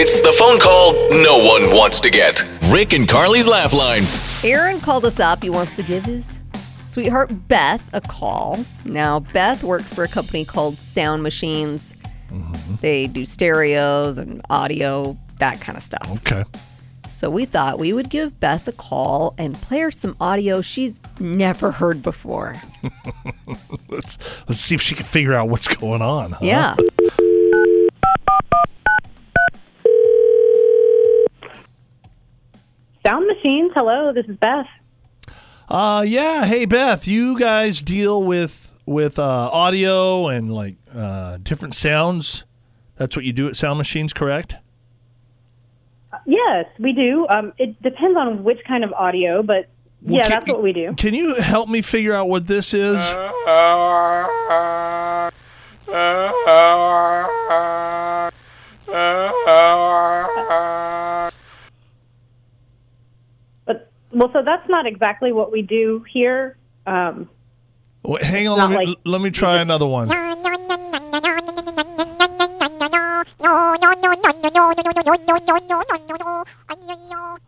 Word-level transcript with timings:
It's 0.00 0.20
the 0.20 0.32
phone 0.32 0.60
call 0.60 0.92
no 1.24 1.38
one 1.38 1.74
wants 1.74 2.00
to 2.02 2.08
get. 2.08 2.44
Rick 2.70 2.92
and 2.92 3.08
Carly's 3.08 3.48
Laugh 3.48 3.72
Line. 3.72 4.04
Aaron 4.44 4.80
called 4.80 5.04
us 5.04 5.18
up. 5.18 5.42
He 5.42 5.50
wants 5.50 5.74
to 5.74 5.82
give 5.82 6.04
his 6.04 6.38
sweetheart 6.84 7.32
Beth 7.48 7.82
a 7.92 8.00
call. 8.00 8.64
Now, 8.84 9.18
Beth 9.18 9.64
works 9.64 9.92
for 9.92 10.04
a 10.04 10.08
company 10.08 10.44
called 10.44 10.78
Sound 10.78 11.24
Machines. 11.24 11.96
Mm-hmm. 12.30 12.76
They 12.76 13.08
do 13.08 13.26
stereos 13.26 14.18
and 14.18 14.40
audio, 14.48 15.18
that 15.40 15.60
kind 15.60 15.76
of 15.76 15.82
stuff. 15.82 16.08
Okay. 16.18 16.44
So 17.08 17.28
we 17.28 17.44
thought 17.46 17.80
we 17.80 17.92
would 17.92 18.08
give 18.08 18.38
Beth 18.38 18.68
a 18.68 18.72
call 18.72 19.34
and 19.36 19.54
play 19.54 19.80
her 19.80 19.90
some 19.90 20.14
audio 20.20 20.60
she's 20.60 21.00
never 21.18 21.72
heard 21.72 22.02
before. 22.02 22.54
Let's 23.88 24.18
let's 24.46 24.60
see 24.60 24.74
if 24.74 24.82
she 24.82 24.94
can 24.94 25.04
figure 25.06 25.32
out 25.34 25.48
what's 25.48 25.66
going 25.74 26.02
on. 26.02 26.32
huh? 26.32 26.38
Yeah. 26.42 26.76
Sound 33.06 33.26
machines. 33.26 33.72
Hello, 33.74 34.12
this 34.12 34.26
is 34.26 34.36
Beth. 34.36 34.66
Uh 35.68 36.04
yeah. 36.06 36.44
Hey 36.46 36.64
Beth, 36.64 37.06
you 37.06 37.38
guys 37.38 37.82
deal 37.82 38.22
with 38.22 38.78
with 38.86 39.18
uh, 39.18 39.22
audio 39.52 40.28
and 40.28 40.52
like 40.52 40.76
uh, 40.94 41.36
different 41.42 41.74
sounds. 41.74 42.44
That's 42.96 43.14
what 43.14 43.24
you 43.26 43.32
do 43.34 43.46
at 43.46 43.54
Sound 43.54 43.76
Machines, 43.76 44.14
correct? 44.14 44.56
Yes, 46.26 46.64
we 46.78 46.92
do. 46.92 47.26
Um, 47.28 47.52
it 47.58 47.80
depends 47.82 48.16
on 48.18 48.42
which 48.44 48.58
kind 48.66 48.82
of 48.84 48.92
audio, 48.94 49.42
but 49.42 49.68
yeah, 50.02 50.22
can- 50.22 50.30
that's 50.30 50.48
what 50.50 50.62
we 50.62 50.72
do. 50.72 50.92
Can 50.96 51.12
you 51.12 51.34
help 51.34 51.68
me 51.68 51.82
figure 51.82 52.14
out 52.14 52.28
what 52.30 52.46
this 52.46 52.72
is? 52.72 52.98
well, 64.12 64.30
so 64.32 64.42
that's 64.42 64.68
not 64.68 64.86
exactly 64.86 65.32
what 65.32 65.50
we 65.52 65.62
do 65.62 66.04
here. 66.12 66.56
Um, 66.86 67.28
Wait, 68.02 68.22
hang 68.22 68.48
on, 68.48 68.58
let 68.58 68.70
me, 68.70 68.86
like- 68.86 68.98
let 69.04 69.20
me 69.20 69.30
try 69.30 69.58
another 69.60 69.86
one. 69.86 70.08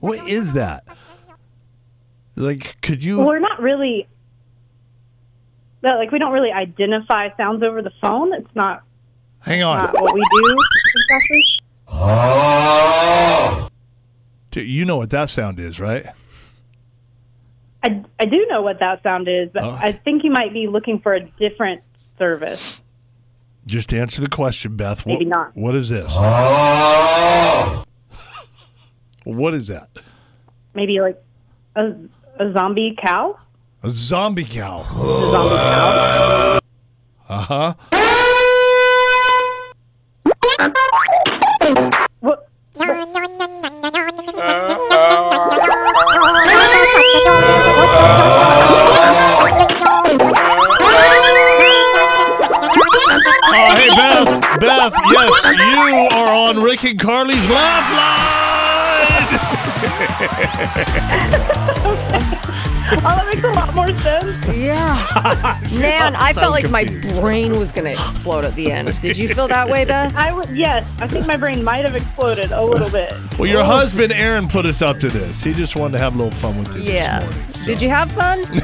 What 0.00 0.28
is 0.28 0.52
that? 0.54 0.84
Like, 2.36 2.80
could 2.82 3.02
you? 3.02 3.18
we're 3.24 3.38
not 3.40 3.60
really. 3.60 4.06
Like 5.82 6.10
we 6.10 6.18
don't 6.18 6.32
really 6.32 6.52
identify 6.52 7.28
sounds 7.36 7.62
over 7.64 7.82
the 7.82 7.92
phone. 8.00 8.32
It's 8.34 8.54
not, 8.54 8.82
Hang 9.40 9.62
on. 9.62 9.84
not 9.84 9.94
what 10.00 10.12
we 10.14 10.20
do 10.20 10.56
exactly. 11.06 11.44
Dude, 14.50 14.68
You 14.68 14.84
know 14.84 14.96
what 14.96 15.10
that 15.10 15.28
sound 15.30 15.58
is, 15.60 15.78
right? 15.80 16.06
I, 17.82 18.04
I 18.18 18.24
do 18.24 18.46
know 18.50 18.62
what 18.62 18.80
that 18.80 19.02
sound 19.02 19.28
is, 19.28 19.50
but 19.52 19.62
Oh. 19.62 19.78
I 19.80 19.92
think 19.92 20.24
you 20.24 20.30
might 20.30 20.52
be 20.52 20.66
looking 20.66 20.98
for 21.00 21.12
a 21.14 21.20
different 21.38 21.82
service. 22.18 22.80
Just 23.66 23.92
answer 23.94 24.20
the 24.22 24.28
question, 24.28 24.76
Beth. 24.76 25.06
Maybe 25.06 25.26
what, 25.26 25.30
not. 25.36 25.56
What 25.56 25.74
is 25.74 25.88
this? 25.90 26.16
what 29.24 29.54
is 29.54 29.66
that? 29.68 29.88
Maybe 30.74 31.00
like 31.00 31.22
a, 31.76 31.92
a 32.38 32.52
zombie 32.52 32.96
cow. 33.00 33.38
A 33.82 33.90
zombie 33.90 34.44
cow. 34.44 34.80
A 34.80 34.84
zombie 35.30 35.56
cow. 35.56 36.58
Uh 37.28 37.38
huh. 37.42 37.74
Beth. 54.92 55.02
Beth, 55.12 55.12
yes, 55.12 55.58
you 55.58 56.08
are 56.16 56.32
on 56.48 56.62
Rick 56.62 56.84
and 56.84 56.98
Carly's 56.98 57.48
Laugh 57.50 57.90
Line. 57.92 59.38
Oh, 62.90 63.02
that 63.02 63.26
makes 63.30 63.44
a 63.44 63.50
lot 63.52 63.74
more 63.74 63.92
sense. 63.98 64.38
Yeah. 64.56 64.96
Man, 65.78 66.16
I 66.16 66.32
felt 66.32 66.52
like 66.52 66.70
my 66.70 66.84
brain 67.20 67.58
was 67.58 67.70
going 67.70 67.84
to 67.84 67.92
explode 67.92 68.46
at 68.46 68.54
the 68.54 68.72
end. 68.72 68.98
Did 69.02 69.18
you 69.18 69.28
feel 69.28 69.46
that 69.48 69.68
way, 69.68 69.84
Beth? 69.84 70.14
I 70.16 70.32
would 70.32 70.48
yes. 70.56 70.90
I 70.98 71.06
think 71.06 71.26
my 71.26 71.36
brain 71.36 71.62
might 71.62 71.84
have 71.84 71.94
exploded 71.94 72.50
a 72.50 72.62
little 72.62 72.88
bit. 72.90 73.12
Well, 73.38 73.46
your 73.46 73.62
husband 73.62 74.12
Aaron 74.12 74.48
put 74.48 74.64
us 74.64 74.80
up 74.80 74.98
to 75.00 75.08
this. 75.10 75.42
He 75.42 75.52
just 75.52 75.76
wanted 75.76 75.98
to 75.98 76.02
have 76.02 76.14
a 76.14 76.18
little 76.18 76.32
fun 76.32 76.58
with 76.58 76.68
you. 76.76 76.80
this 76.80 76.90
Yes. 76.94 77.20
morning, 77.36 77.52
so. 77.52 77.66
Did 77.72 77.82
you 77.82 77.90
have 77.90 78.10
fun? 78.12 78.42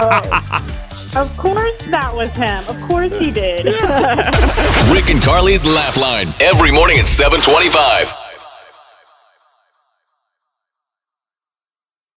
Oh. 0.00 0.87
Of 1.16 1.34
course 1.36 1.72
that 1.86 2.12
was 2.14 2.28
him. 2.30 2.64
Of 2.68 2.80
course 2.82 3.16
he 3.18 3.30
did. 3.30 3.64
Rick 4.92 5.10
and 5.10 5.22
Carly's 5.22 5.64
Laugh 5.64 5.96
Line. 5.96 6.34
Every 6.40 6.70
morning 6.70 6.98
at 6.98 7.08
725. 7.08 8.27